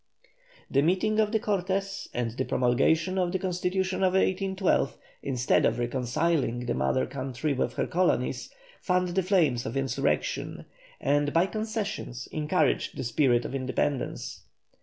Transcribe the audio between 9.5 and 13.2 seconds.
of insurrection, and by concessions encouraged the